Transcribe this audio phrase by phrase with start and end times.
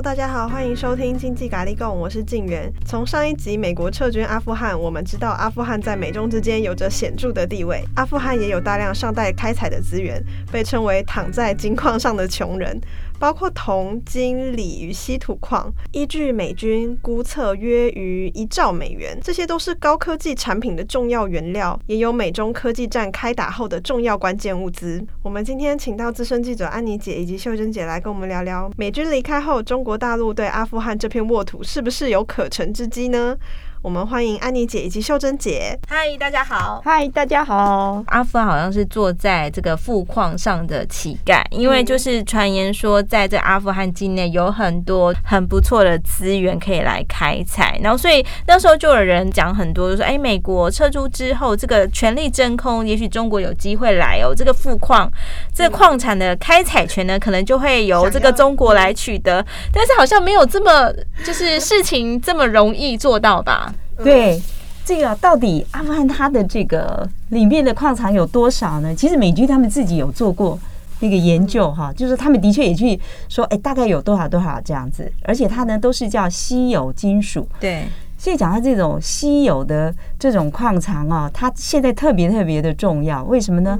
[0.00, 2.72] 大家好，欢迎收听经济咖喱贡，我是静媛。
[2.86, 10.22] 从上一集美国撤军阿富汗，我们知道阿富汗在美中之间有着显著的地位，阿富汗也有大量尚待开采的资源，
[10.52, 12.80] 被称为躺在金矿上的穷人。
[13.18, 25.04] 包括铜、金、锂与稀土矿，依据美军估测约于一兆美元，这些都是高科技产品的重要原料，也有美中科技战开打后的重要关键物资。
[25.22, 33.36] 我们今天请到资深记者安妮姐以及秀珍姐来跟我们聊聊，美军离开后，中国大陆对阿富汗这片沃土是不是有可乘之机呢？
[33.80, 35.78] 我们欢迎安妮姐以及秀珍姐。
[35.88, 36.82] 嗨，大家好！
[36.84, 38.02] 嗨，大家好！
[38.08, 55.08] 阿富汗好像是坐在这个富矿上的乞丐，因为就是传言说，在这阿富汗境内有很多很不错的资源可以来开采，然后所以那时候就有人讲很多，就说哎，美国撤出之后，这个权力真空，也许中国有机会来哦，这个富矿，
[55.54, 60.92] 这个矿产的开采权呢，可能就会由这个中国来取得，但是好像没有这么
[61.24, 63.67] 就是事情这么容易做到吧？
[64.02, 64.40] 对，
[64.84, 68.94] 这个到底阿富汗它的这个里面的矿藏有多少呢？
[68.94, 70.58] 其实美军他们自己有做过
[71.00, 77.46] 那个研究哈，就是他们的确也去说，哎，大概有多少多少这样子，而且它呢都是叫稀有金属。
[77.60, 77.84] 对，
[78.16, 83.78] 所以讲到这种稀有的这种矿藏啊，它现在特别特别的重要，为什么呢？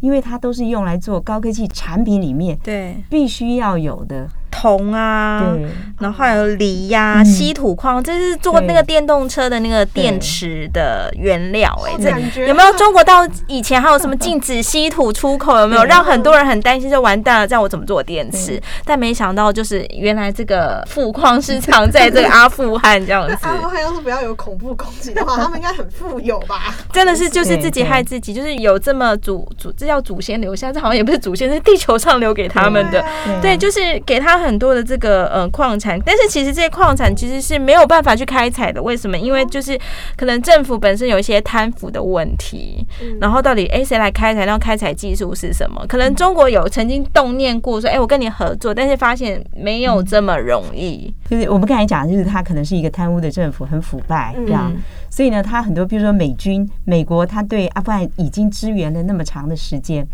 [0.00, 4.28] 因为它都是用来做高科技产品里面对必须要有的。
[4.58, 5.54] 铜啊，
[6.00, 11.72] 然后还有锂呀、啊、稀土矿，这是做那个电动车的那个电池的原料。
[11.86, 15.60] 哎，这有没有中国到以前还有什么禁止稀土出口？
[15.60, 16.90] 有没有 让很多人很担心？
[16.90, 18.60] 就完蛋了，这样我怎么做电池？
[18.84, 23.36] 但没想到，就是原来这个富矿是藏在这个阿富汗这样子。
[23.46, 26.74] 阿富汗要是不要有恐怖攻击的话， 他们应该很富有吧？
[26.92, 33.04] 真的是就是自己害自己，就是有这么祖祖，这叫祖先留下，这好像也不是祖先，是地球上留给他们的。
[33.40, 34.47] 对，就是给他很。
[34.48, 38.82] 很多的这个呃矿产，但是其实这些矿产其实是没有办法去开采的。
[38.82, 39.18] 为什么？
[39.18, 39.78] 因为就是
[40.16, 42.86] 可能政府本身有一些贪腐的问题。
[43.20, 44.46] 然后到底哎谁来开采？
[44.46, 45.84] 然后开采技术是什么？
[45.86, 51.12] 可能中国有曾经动念过说，哎我跟你合作，但是发现没有这么容易。
[51.28, 54.72] 就是我们刚才讲，就是他可能是一个贪污的政府，很腐败这样。
[55.10, 60.06] 所以呢，他很多比如说美军、美国，他对阿富汗已经支援了那么长的时间。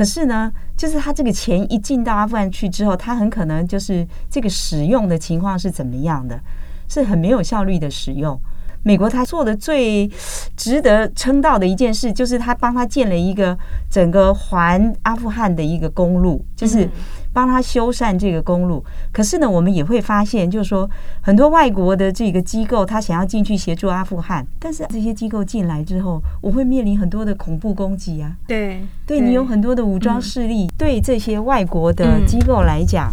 [0.00, 6.40] 可是呢，就是他这个钱一进到阿富汗去之后，他很可能就是这个使用的情况是怎么样的，
[6.88, 8.40] 是很没有效率的使用。
[8.82, 10.10] 美国他做的最
[10.56, 13.54] 值得称道的一件事，就是他帮他建了一个
[13.90, 16.88] 整个环阿富汗的一个公路，就是。
[17.32, 20.88] 帮他修缮这个公路，可是呢，我们也会发现，就是说
[21.20, 28.34] 很多外国的这个机构，他想要进去协助阿富汗，但是这些机构进来之后，我会面临很多的恐怖攻击啊。
[28.48, 33.12] 对，对你有很多的武装势力，嗯、对这些外国的机构来讲，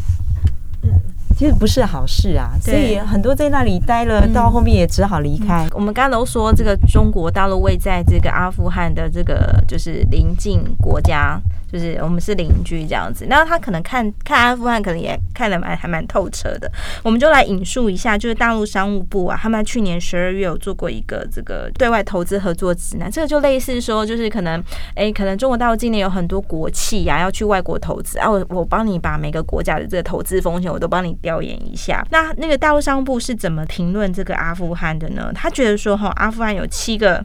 [0.81, 0.89] 嗯，
[1.37, 2.57] 其实不是好事啊。
[2.59, 5.67] 所以很多在那里待了，到后面也只好离开。
[5.73, 11.39] 我们刚刚都说，这个中国大陆位在这个阿富汗的这个就是邻近国家。
[11.71, 16.71] 就是我们是邻居这样子，那他可能看看阿富汗，可能也看得蛮还蛮透彻的。
[17.03, 24.59] 我们就来引述一下，就是大陆商务部啊，他们去年十二月有做过一个这个对外投资合作指南，这个就类似说，就是可能
[24.95, 32.05] 哎、欸，可能中国大陆今年有很多国企呀、啊、要去外国投资啊，我我帮你把每个国家的这个投资风险我都帮你调研一下。
[32.11, 35.31] 那那个大陆商务部是怎么评论这个阿富汗的呢？
[35.35, 37.21] 他觉得说哈，阿富汗有七个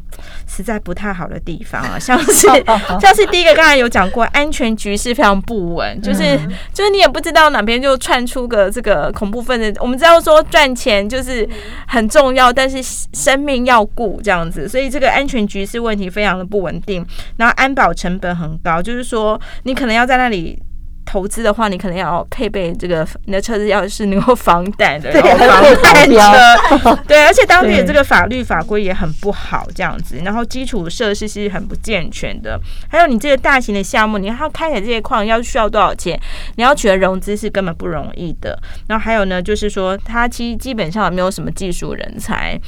[0.49, 2.49] 实在不太好的地方啊，像是
[3.01, 4.27] 像是第一个刚才有讲过。
[4.33, 6.39] 安全局势非常不稳，就是
[6.73, 9.73] 就是你也不知道哪边就窜出个这个恐怖分子。
[9.81, 11.49] 我们知道说赚钱就是
[11.87, 12.83] 很重要，但是
[13.13, 17.05] 生命要顾这样子，所以这个安全局势问题非常的不稳定。
[17.37, 20.63] 然后安保成本很高，就是说你可能要在那里。
[21.13, 36.19] 投资的话，你可能要配备这个，你的车子要是能够防弹的， 然后防弹车，对，而且当地的这个法律法规也很不好，这样子，然后基础设施是很不健全的，还有你这个大型的项目，你要开采这些矿要需要多少钱？
[36.57, 38.59] 你要取得融资是根本不容易的。
[38.89, 42.59] 然后还有呢，就是说它其实基本上没有什么技术人才。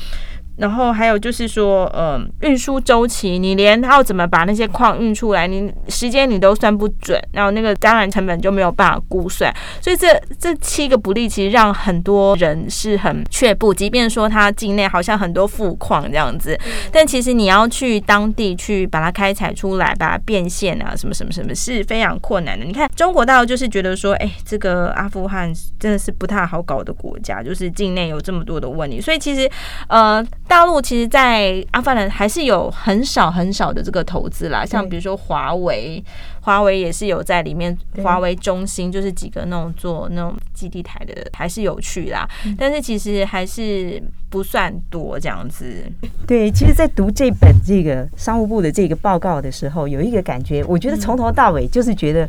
[0.57, 10.09] 然后还有就是说，呃，运输周期，你连要怎么把那些矿运出来，你时间你都算不准，然后那个当然成本就没有办法估算，所以这
[10.39, 13.75] 这七个不利，其实让很多人是很却步。
[13.75, 16.57] 即便说它境内好像很多富矿这样子，
[16.93, 22.65] 但其实你要去当地去把它开采出来，把它变现啊，什么什么什么，是非常困难的。
[22.65, 29.51] 你看中国大陆就是觉得说，哎，这个阿富汗真的是不太好搞的国家，就是境内有这么多的问题，所以其实，
[29.89, 30.25] 呃。
[30.47, 36.03] 大陆其实，在阿富汗还是有很少很少的这个投资啦，像比如说华为，
[36.43, 42.29] 华为也是有在里面，华为中心就是几个那种做那种基地台的，还是有去啦。
[42.59, 45.91] 但是其实还是不算多这样子。
[46.27, 52.29] 对，其实，在读这本这个商务部的这个报告的时候，有一个感觉，我觉得从头到尾就是觉得。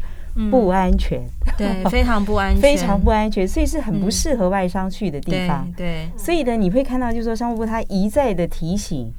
[0.52, 1.45] 不安全，嗯，
[1.84, 5.66] 对，非常不安全，非常不安全，所以是很不适合外商去的地方。
[5.68, 9.12] 嗯、对，对，所以呢，你会看到，就是说商务部他一再的提醒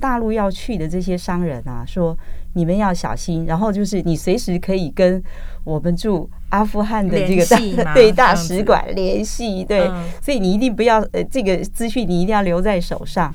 [0.00, 2.16] 大陆要去的这些商人啊，说
[2.54, 5.22] 你们要小心，然后就是你随时可以跟
[5.64, 13.32] 我们驻阿富汗的这个大 对大使馆联系，对，嗯、所以你一定不要呃这个资讯你一定要留在手上。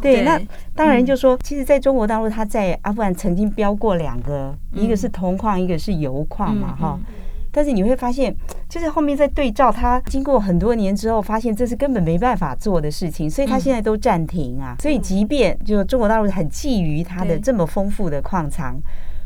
[0.00, 0.40] 对，那
[0.74, 7.14] 当然就说，其实在中国大陆，他在阿富汗曾经标过两个，嗯、一个是铜矿，一个是油矿嘛，哈、嗯。
[7.52, 8.34] 但是你会发现，
[8.68, 14.76] 就是后面在对照他经过很多年之后，发现这是根本没办法做的事情，所以他现在都暂停啊。
[14.80, 18.80] 所以即便就中国大陆很觊觎它的这么丰富的矿藏，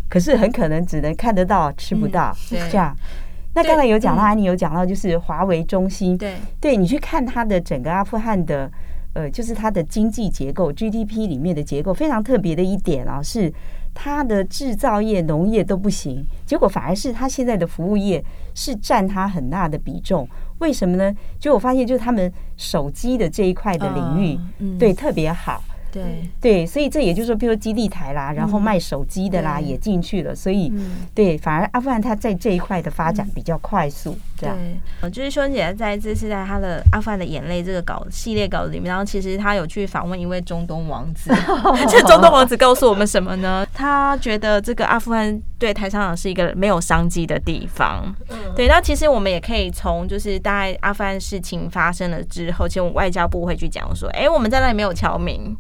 [0.09, 2.97] 可是很可能只能看得到吃不到，这样。
[3.55, 8.71] 那刚才有讲到，安妮有讲到，就是华为中心，对，对你去看它的整个阿富汗的。
[9.17, 13.49] 呃，就是它的经济结构，GDP 里面的结构非常特别的一点啊，是
[13.95, 18.23] 它的制造业、农业都不行，结果反而是它现在的服务业
[18.55, 20.29] 是占它很大的比重。
[20.59, 21.15] 为什么呢？
[21.39, 24.39] 就我发现，就是他们手机的这一块的领域，
[24.79, 25.63] 对，特别好。
[25.91, 30.35] 对对，所以这也就是说，比如说基地台啦，然后卖手机的啦，也进去了。
[30.35, 30.73] 所以
[31.15, 34.17] 对，反而阿富汗它在这一块的发展比较快速。
[34.37, 34.57] 这样，
[35.01, 41.31] 对，就是修姐在这次在她的《阿富汗的眼泪》这个稿系列稿里面，然后其实她有去访问一位中东王子。
[41.89, 43.67] 这中东王子告诉我们什么呢？
[43.75, 48.15] 他觉得这个阿富汗对台商讲是一个没有商机的地方。
[48.57, 55.55] 对，那其实我们也可以从就是大概阿富汗事情发生了之后，其实我们外交部会去讲说，哎，我们在那里没有侨民。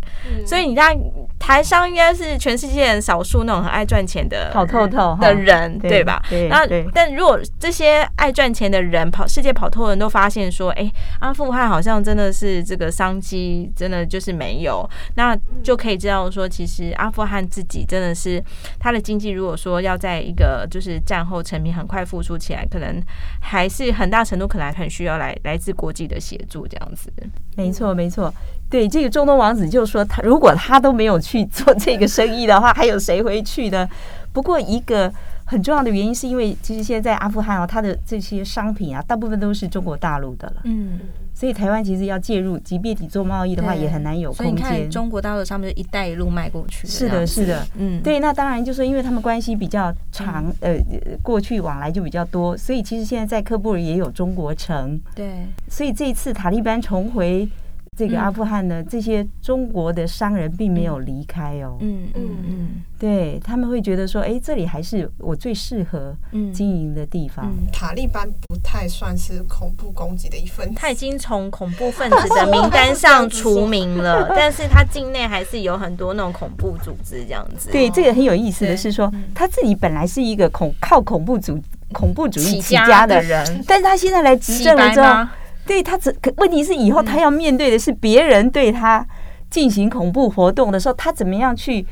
[0.47, 0.97] 所以你在
[1.38, 6.23] 台商应该是全世界少数那种很爱赚钱的好透透的人，对吧？
[6.49, 10.90] 那但如果这些爱赚钱的人跑世界跑透的人都发现说，哎，
[11.20, 18.43] 阿富汗好像真的是这个商机真的就是没有，那就可以知道说，其实阿富汗自己真的是
[18.78, 23.02] 他的经济，如果说要在一个就是战后成品很快复苏起来，可能
[23.40, 27.12] 还是很大程度可能还很需要来来自国际的协助这样子。
[27.56, 28.32] 没错，没错。
[28.70, 33.88] 对，这个中东王子就说，他如果他都没有去做这个生意的话，还有谁会去呢？
[34.32, 35.12] 不过一个
[35.54, 40.62] 很重要的原因，是因为其实现在在阿富汗啊，它的这些商品啊，大部分都是中国大陆的了。
[40.64, 40.98] 嗯，
[41.32, 44.90] 所以台湾其实要介入，即便你做贸易的话，也很难有空间。
[44.90, 46.86] 中国大陆上面就一带一路卖过去。
[46.86, 48.18] 是的，是的，嗯，对。
[48.18, 50.76] 那当然就是因为他们关系比较长，呃，
[51.22, 55.00] 过去往来就比较多，所以其实现在在喀布尔也有中国城。
[55.14, 57.48] 对，所以这一次塔利班重回。
[57.96, 61.76] 这个阿富汗呢，这些中国的商人并没有离开哦。
[61.81, 62.69] 嗯嗯嗯，
[62.99, 66.17] 对他们会觉得说，哎，这里还是我最适合
[66.52, 67.52] 经营的地方。
[67.73, 77.70] 塔利班不太算是恐怖攻击的一份，他已经从恐怖分子的名单上除名了， 但是他境内还是有很多那种恐怖组织这样子。
[77.70, 81.61] 对，这个很有意思的是说，他自己本来是一个恐靠恐怖主
[81.93, 85.26] 恐怖主义起家的人，但是他现在来执政了之后。
[85.66, 89.06] 对他只可问题是以后他要面对的是别人对他
[89.50, 91.87] 进行恐怖活动的时候，他怎么样去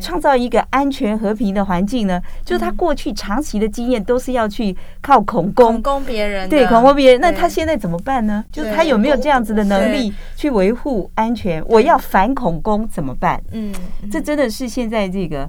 [0.00, 2.20] 创造一个安全和平的环境呢？
[2.44, 7.20] 就是他过去长期的经验都是要去靠恐攻，恐攻别人，对恐攻别人。
[7.20, 8.44] 那他现在怎么办呢？
[8.52, 11.64] 就是他有没有这样子的能力去维护安全？
[11.66, 13.42] 我要反恐攻怎么办？
[13.52, 13.74] 嗯，
[14.12, 15.48] 这真的是现在这个。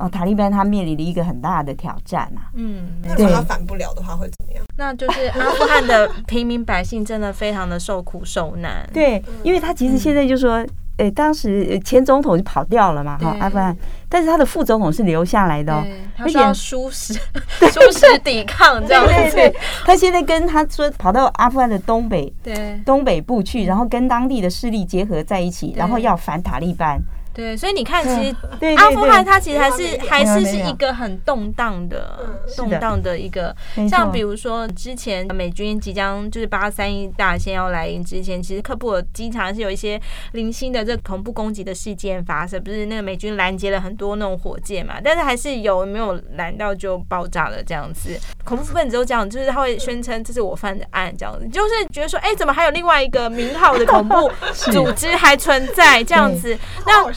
[0.00, 2.48] 哦，塔利班他面临了一个很大的挑战啊。
[2.54, 4.64] 嗯，那如果他反不了的话，会怎么样？
[4.76, 8.88] 那就是阿富汗的平民百姓真的非常的受苦受难。
[8.92, 10.66] 对，因为他其实现在就说，
[10.96, 13.76] 诶，当时前总统就跑掉了嘛，哈，阿富汗，
[14.10, 15.86] 但是他的副总统是留下来的哦，
[16.16, 17.14] 他需要舒适、
[17.72, 19.12] 舒适抵抗这样子。
[19.12, 27.00] 对对，他现在跟他说跑到阿富汗的东北，对，东北部去，然后跟当地的势力结合在一起，然后要反塔利班。
[27.32, 28.34] 对，所以你看，其实
[28.76, 33.54] 阿富汗它其实还是还是是一个很动荡的、动荡的一个。
[33.88, 39.98] 像比如说，之前美军即将就是八三一大限要来临之前，其实喀布尔经常是有一些
[40.32, 48.18] 零星的这恐怖攻击的事件发生，不是那个美军拦截了很多那种火箭嘛，但是还是有没有拦到就爆炸了这样子。
[48.44, 56.58] 恐怖分子都这样，就是他会宣称这是我犯的案，这样子，就是觉得说，哎、欸，怎么还有另外一个名号的恐怖组织还存在这样子？
[56.86, 57.10] 那。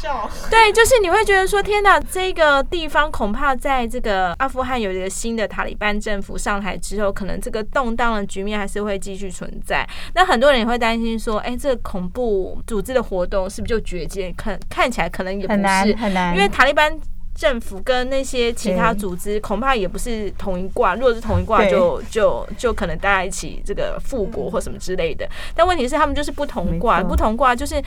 [0.49, 9.87] 对，就是你会觉得说，天哪，这个地方恐怕在这个阿富汗有一个新的塔利班政府上台之后，可能这个动荡的局面还是会继续存在。
[10.15, 14.33] 那很多人也会担心说，哎、欸，这个恐怖组织的活动是不是就绝迹？
[14.35, 16.99] 看看起来可能也不是，很难，很难，因为塔利班。
[17.35, 25.27] 政府跟那些其他组织恐怕也不是同一挂，如果是同一挂，就就就可能大家一起这个复国或什么之类的。
[25.55, 27.81] 但问题是，他们就是不同挂，不同挂就是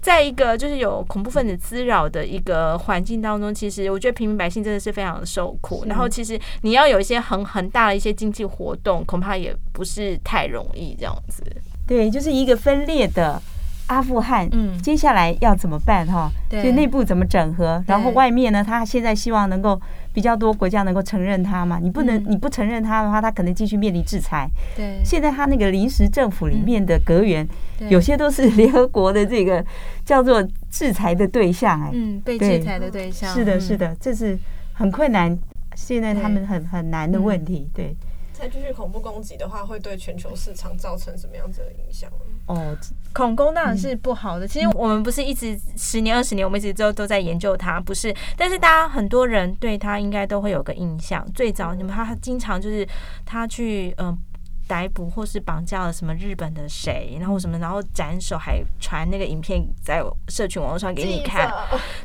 [0.00, 5.84] 在一个就是有恐怖分子滋扰的一个环境当中，其实我觉得平民百姓真的是非常的受苦。
[5.86, 11.44] 然后，其实你要有一些很很大的一些经济活动，恐怕也不是太容易这样子。
[11.86, 13.40] 对，就是一个分裂的。
[13.86, 16.30] 阿富汗，嗯，接下来要怎么办哈？
[16.48, 18.64] 对，就内部怎么整合，然后外面呢？
[18.64, 19.80] 他现在希望能够
[20.12, 21.78] 比较多国家能够承认他嘛？
[21.80, 24.50] 你不能，你不承认他的话，他可能继续面临制裁。
[24.74, 27.46] 对，现在他那个临时政府里面的阁员，
[27.88, 29.64] 有些都是联合国的这个
[30.04, 34.36] 叫做制裁的对象，哎，嗯，被制裁的对象，是的，是的，这是
[34.72, 35.38] 很困难，
[35.74, 37.94] 现在他们很很难的问题，对。
[38.32, 42.35] 再继续恐怖攻击的话，会对全球市场造成什么样子的影响呢？
[42.46, 42.76] 哦，
[43.12, 44.46] 恐攻当然是不好的。
[44.46, 48.14] 其实我们不是一直十年、二十年，我们一直都都在研究它，不是。
[48.36, 51.26] 但是大家很多人对他应该都会有个印象。
[51.34, 52.86] 最早你们他经常就是
[53.24, 54.16] 他去嗯。
[54.66, 61.52] 逮捕或是绑架了什么日本的谁，然后什么，然后斩首，还传那个影片在社群网络上给你看。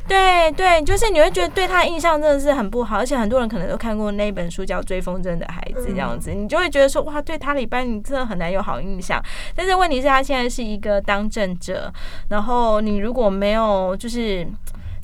[0.06, 9.22] 对对，就是你会觉得对他的印象真的是很不好，而且很多人可能都看过那本书叫《追风筝的孩子》这样子，你就会觉得说哇，对塔利班你真的很难有好印象。
[9.54, 11.92] 但是问题是，他现在是一个当政者，
[12.28, 14.46] 然后你如果没有就是。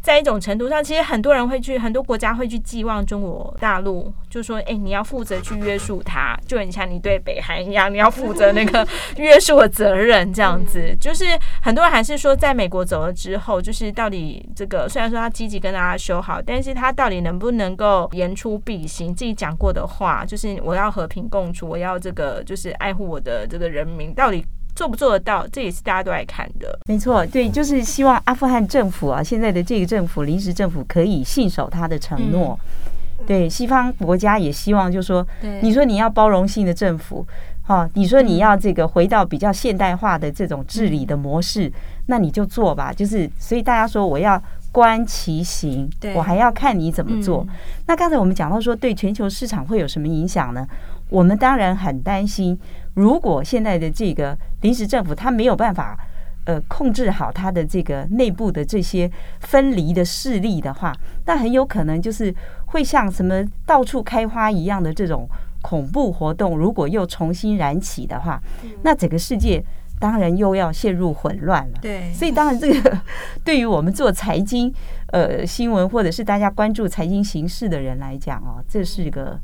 [0.09, 8.89] 在一种程度上，其实很多人会去，很多国家会去寄望中国大陆，就说：“哎、欸，你要负责去约束他，就很像你对北韩一样，你要负责那个
[9.19, 11.27] 约束的责任。”这样子，就是
[11.61, 19.15] 很多人还是说，在美国走了之后，就是到底这个虽然说他积极跟大家修好，但是他到底能不能够言出必行？
[19.15, 24.43] 自己讲过的话，就是我要和平共处，我要这个就是爱护我的这个人民，到底。
[24.79, 26.79] 做不做得到，这也是大家都爱看的。
[26.87, 32.57] 没错，对，就是希望阿富汗政府啊，现在的这个政府临时政府可以信守他的承诺。
[33.19, 37.27] 嗯、对，西方国家也希望，就是说，对你说你要包容性的政府，
[37.63, 41.73] 哈，你说你要这个回到比较现代化的这种治理的模式，嗯、
[42.07, 42.93] 那你就做吧。
[42.93, 47.45] 就是，所以大家说我要观其行，对我还要看你怎么做。
[47.49, 47.55] 嗯、
[47.89, 50.65] 那刚才我们讲到说，对全球市场会有什么影响呢？
[51.11, 52.57] 我们当然很担心，
[52.99, 55.97] 如果现在的这个临时政府他没有办法
[56.47, 60.93] 呃控制好他的这个内部的这些分离的势力的话，
[61.25, 62.35] 那很有可能就是
[62.67, 65.29] 会像什么到处开花一样的这种
[65.63, 68.43] 恐怖活动，如果又重新燃起的话，
[68.83, 69.65] 那整个世界
[70.01, 71.79] 当然又要陷入混乱了。
[71.81, 73.01] 对，所以当然这个
[73.45, 74.75] 对于我们做财经
[75.13, 79.39] 呃新闻或者是大家关注财经形势的人来讲哦，这是一个。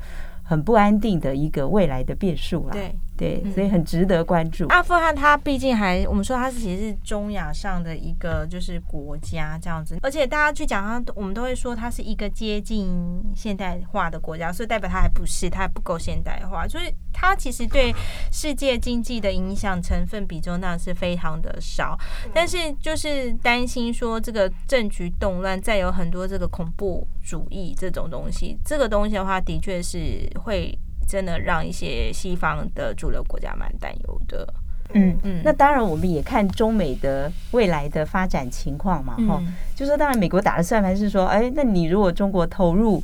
[0.47, 2.73] 很不安定的一个未来的变数了。
[2.73, 2.95] 对。
[3.17, 4.67] 对，所以很值得关注。
[4.69, 17.95] 阿富汗它毕竟还，我们说它是其实是中亚上的一个就是国家这样子，而且大家去讲它，我们都会说它是一个接近现代化的国家，所以代表它还不是，它还不够现代化，所以它其实对
[18.33, 21.97] 世界经济的影响成分比重那是非常的少。
[22.33, 30.77] 但是就是担心说这个政局动乱，再有很多这个恐怖主义这种东西，这个东西的话，的确是会。
[31.07, 34.47] 真的让一些西方的主流国家蛮担忧的。
[34.93, 43.03] 嗯嗯，那当然我们也看中美的未来的发展情况嘛，哈、嗯，就说当然美国打的算盘是说，哎，那你如果中国投入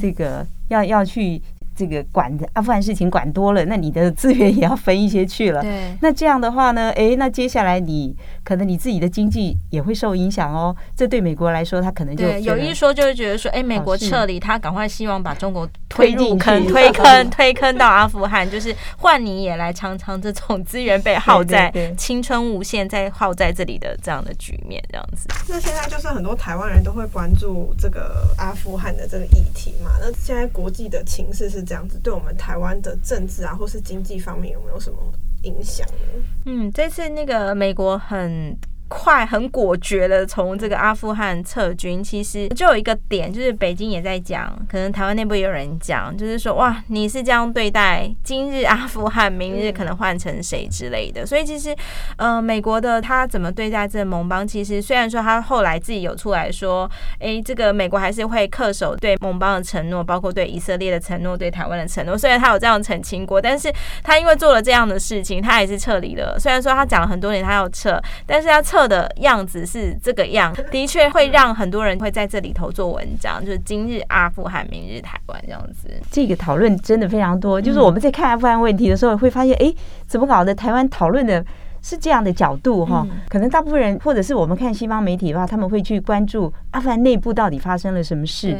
[0.00, 1.40] 这个要要去。
[1.74, 5.62] 这个管阿富汗事情管多了，那你的资源也要分一些去了。
[5.62, 6.90] 对，那这样的话呢？
[6.92, 8.14] 哎，那接下来你
[8.44, 10.76] 可能你自己的经济也会受影响哦。
[10.94, 25.26] 这对美国来说，他可能就有一说，就会觉得说，哎，美国撤离，他赶快希望把中国推入坑，推坑，推坑到阿富汗，就是换你也来尝尝这种资源被耗在青春无限，在耗在这里的这样的局面，这样子。
[25.48, 29.92] 那现在就是很多台湾人都会关注这个阿富汗的这个议题嘛？
[29.98, 31.61] 那现在国际的情势是？
[31.64, 34.98] 这样子对我们台湾的政治啊，或是经济方面有没有什么
[35.42, 36.22] 影响呢？
[36.46, 38.56] 嗯，这次那个美国很
[38.92, 51.24] 快、很果决的从这个阿富汗撤军，其实就有一个点，就是北京也在讲，可能台湾内部也有人讲，就是说哇，你是这样对待今日阿富汗，明日可能换成谁之类的。
[51.24, 51.74] 所以其实，
[52.16, 62.18] 呃，美国的他怎么对待这个盟邦，其实虽然说他后来自己有出来说，哎，这个美国还是会恪守对盟邦的承诺，包括对以色列的承诺、对台湾的承诺。
[62.18, 63.72] 虽然他有这样澄清过，但是
[64.02, 66.38] 他因为做了这样的事情，他还是撤离了。
[66.38, 68.81] 虽然说他讲了很多年他要撤，但是他撤。
[68.86, 75.88] 的样子是这个样， 的确会让很多人会在这里头做文章，就是今日阿富汗，明日台湾这样子。
[76.10, 79.72] 这个讨论真的非常多，就是我们在看阿富汗问题的时候，会发现，哎，
[80.06, 80.54] 怎么搞的？
[80.54, 81.44] 台湾讨论的
[81.80, 83.06] 是这样的角度哈？
[83.28, 88.56] 可能大部分人，或者是我们看西方媒体的话，他们会去关注阿富汗内部到底发生了什么事，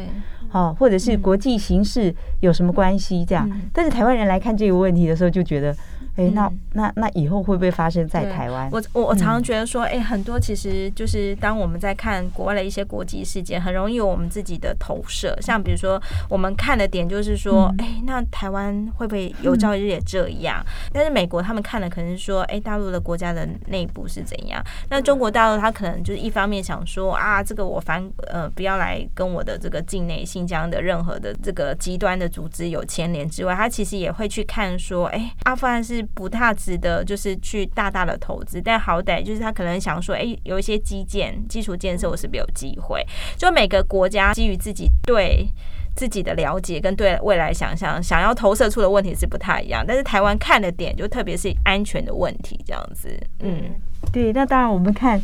[0.51, 3.49] 哦，或者是国际形势有什么关系这样。
[3.73, 5.75] 但是台湾人来看这个问题的时候，就觉得。
[6.17, 8.69] 哎，那那那以后会不会发生在台湾？
[8.71, 15.35] 我我我常常觉得说，哎，很多其实就是当我们在看国外的一些国际事件，很容易有我们自己的投射。
[15.41, 20.63] 像比如说，我们看的点就是说，哎，那台湾会不会有朝一日也这样？
[20.93, 24.63] 但是美国他们看的可能是说，哎，大陆的国家的内部是怎样？
[24.91, 36.02] 那中国大陆他可能就是一方面想说，啊，这个我反呃不要来跟我的这个境内新疆的任何的这个极端的组织有牵连之外，他其实也会去看说，哎，阿富汗是。
[36.15, 43.05] 不太值得，就是去大大的投资，但好歹就是他可能想说，哎、欸，有一些基建、基础建设，我是不是有机会？
[43.37, 45.47] 就每个国家基于自己对
[45.95, 49.85] 自己的了解跟对未来想象，想要投射出的问题是不太一样。
[49.87, 53.09] 但是台湾看的点，就特别是安全的问题，这样子。
[53.41, 53.75] 嗯，
[54.13, 54.33] 对。
[54.33, 55.23] 那当然，我们看，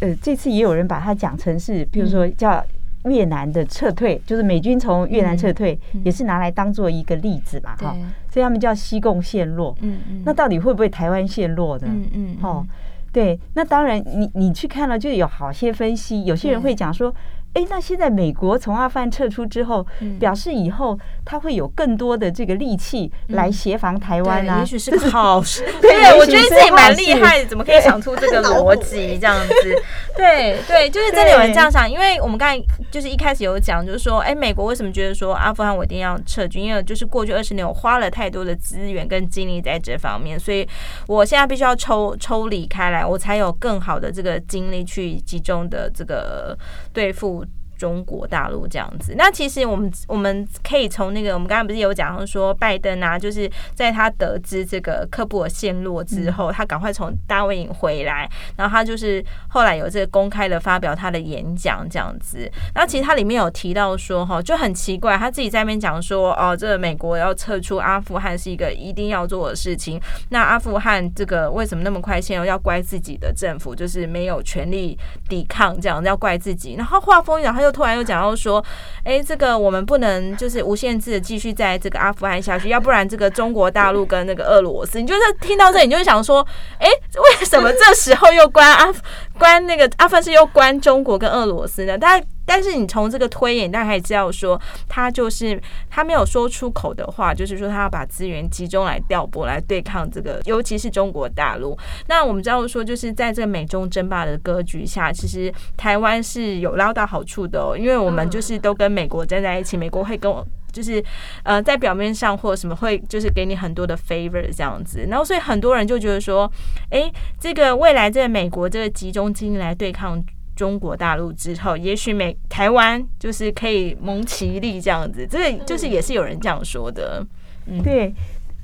[0.00, 2.64] 呃，这次也有人把它讲成是，比如说叫。
[3.04, 7.96] 越南的撤退，就是美军从越南撤退，也是拿来当做一个例子嘛，哈，
[8.30, 9.74] 所以他们叫西贡陷落。
[9.80, 11.86] 嗯嗯，那到底会不会台湾陷落呢？
[11.88, 12.66] 嗯嗯，哦，
[13.12, 17.14] 对，那当然，你你去看了，就有好些分析，有些人会讲说。
[17.54, 19.86] 哎，那现在美国从阿富汗撤出之后，
[20.18, 25.64] 表示以后他会有更多的这个力气来协防台湾啊，也许是个好事。
[25.80, 29.82] 对，我觉得自己蛮厉害的，怎么可以想出这个逻辑这样子？
[30.16, 36.64] 对对，就是真的有人这样想，因为我们刚才就是一开始有讲，就是说，哎，美国为什么觉得说阿富汗我一定要撤军？
[36.64, 40.68] 因为就是过去二十年我花了太多的资源跟精力在这方面，所以
[41.06, 46.56] 我现在必须要抽抽离开来，我才有更好的这个精力去集中的这个
[46.92, 47.44] 对付。
[47.82, 62.48] 中国大陆这样子，那其实我们我们可以从那个，我们刚刚不是有讲说，拜登啊，就是在他得知这个科布尔陷落之后，他赶快从大卫营回来，然后他就是后来有这个公开的发表他的演讲这样子。
[62.72, 70.00] 那其实他里面有提到说，哈，就很奇怪，他自己在那边讲说，哦，这个美国要撤出阿富汗是一个一定要做的事情。
[70.28, 72.44] 那阿富汗这个为什么那么快陷入？
[72.44, 74.96] 要怪自己的政府，就是没有权力
[75.28, 76.76] 抵抗，这样要怪自己。
[76.76, 77.71] 然后话锋一转，他又。
[77.72, 78.62] 突然又讲到说，
[79.02, 86.46] 哎、这个我们不能就是无限制的继续在这个阿富汗下去，要不然这个中国大陆跟那个俄罗斯，你就是听到这里，你就会想说，
[86.78, 88.92] 哎、为什么这时候又关阿
[89.38, 91.96] 关那个阿富汗是又关中国跟俄罗斯呢？
[91.98, 101.78] 但但是你从这个推演，大家也知道说，他就是他没有说出口的话，就是说他要把资源集中来调拨来对抗这个，尤其是中国大陆。
[102.08, 111.02] 那我们知道说，就是在这个美中争霸的格局下，其实台湾是有捞到好处的哦，因为我们就是都跟美国站在一起，美国会跟我就是
[111.44, 116.50] 呃在表面上或者什么会就是给你很多的 favor 这样子，然后所以很多人就觉得说，
[116.90, 120.22] 哎，这个未来这个美国这个集中精力来对抗。
[120.54, 127.24] 中国大陆之后，也许美台湾就是可以蒙其利这样子，这个就是也是有人这样说的。
[127.66, 128.14] 嗯，对，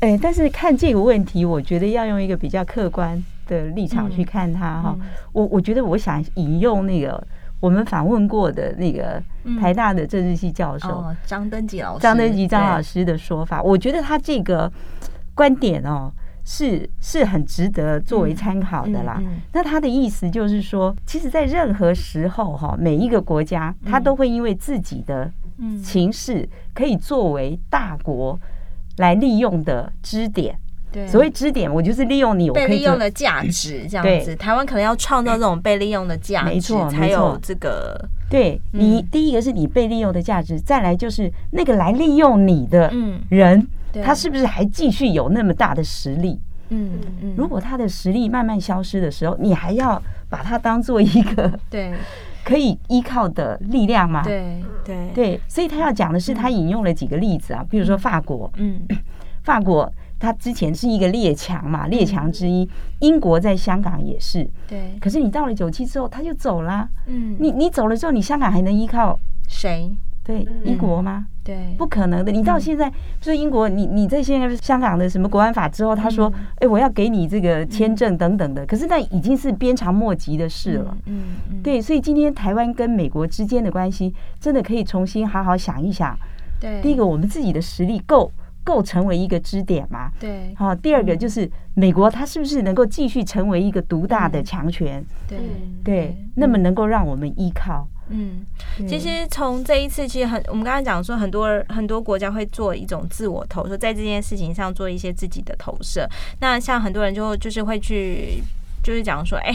[0.00, 4.96] 哎，但是看这个问题，我觉得要用一个比较客观的立场去看它哈。
[5.32, 7.26] 我我觉得我想引用那个
[7.60, 9.22] 我们访问过的那个
[9.60, 14.70] 台大的政治系教授张登吉老师，张登吉张老师的说法，我觉得他这个
[15.34, 16.12] 观点哦。
[16.50, 19.22] 是是很值得作为参考的啦。
[19.52, 25.30] 那他的意思就是说，其实，在任何时候哈，每一个国家他都会因为自己的
[25.84, 28.40] 情势，可以作为大国
[28.96, 30.58] 来利用的支点。
[30.90, 34.34] 对，所谓支点，我就是利用你，我可以被利用的价值 这样子。
[34.34, 38.08] 台湾可能要创造这种被利用的价值，没错，才有这个。
[38.30, 42.90] 对你，第一个是你被利用的价值，再来就是那个来利用你的
[43.28, 43.68] 人。
[44.04, 46.40] 他是不是还继续有那么大的实力？
[46.70, 51.94] 嗯嗯，如果他的实力慢慢消失的时候，你还要把他当做一个 对
[52.44, 54.22] 可以依靠的力量吗？
[54.22, 58.82] 对对对，所以他要讲的是，他引用了几个例子啊，比如说法国，嗯，
[59.42, 62.68] 法国他之前是一个列强嘛，列强之一。
[63.00, 64.94] 英国在香港也是，对。
[65.00, 66.86] 可是你到了九七之后，他就走了。
[67.06, 69.90] 嗯，你你走了之后，你香港还能依靠谁？
[70.28, 71.26] 对，英国吗？
[71.42, 72.30] 对，不可能的。
[72.30, 78.66] 你到现在，就是英国，你你在现在香港的什么国安法之后，他说，哎，我要给你这个签证等等的。
[78.66, 80.94] 可是那已经是鞭长莫及的事了。
[81.06, 86.14] 嗯嗯，对，所以今天台湾跟美国之间的关系，真的可以重新好好想一想。
[86.60, 88.30] 对，第一个，我们自己的实力够
[88.68, 90.10] 够成为一个支点嘛？
[90.20, 90.54] 对。
[90.54, 95.02] 好，第二个就是美国，它是不是能够继续成为一个独大的强权？
[95.26, 95.38] 对
[95.82, 97.88] 对，那么能够让我们依靠。
[98.10, 98.44] 嗯，
[98.86, 106.06] 其实从这一次，其实很，我们刚才讲说，很多很多国家会做一种自我投射，在这件事情上做一些自己的投射。
[106.40, 108.42] 那像很多人就就是会去，
[108.82, 109.54] 就是讲说，哎。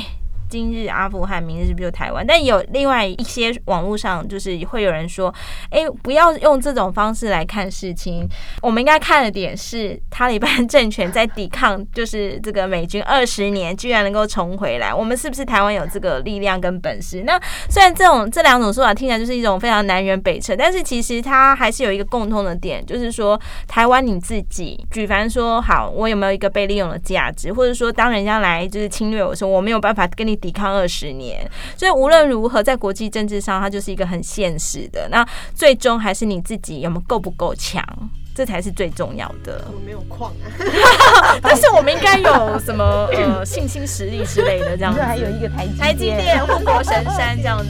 [0.53, 2.23] 今日阿富汗，明日是不是就台湾？
[2.23, 5.33] 但有另外一些网络上，就是会有人说
[5.71, 8.29] ：“哎，不要用这种方式来看事情。
[8.61, 14.93] 我们应该看的点是，塔利班政权在抵抗，就是这个美军二十年，居然能够重回来。
[14.93, 17.23] 我们是不是台湾有这个力量跟本事？
[17.23, 17.35] 那
[17.67, 30.39] 虽然这种这两种说法听起来就是一种非常南辕北辙，但是其实它还是有一个共通的点，就是说台湾你自己，举凡说好，我有没有一个被利用的价值，或者说当人家来就是侵略我说，我没有办法跟你。
[30.43, 35.07] 抵抗二十年，所以无论如何，在国际政治上，它就是一个很现实的。
[35.09, 35.25] 那
[35.55, 37.81] 最终还是你自己有没有够不够强，
[38.35, 39.63] 这才是最重要的。
[39.67, 44.99] 我们没有矿啊， 但是我们应该有什么呃信心实力之类的，这样子。
[45.07, 47.69] 还有一个台积台积电、护国神山这样子。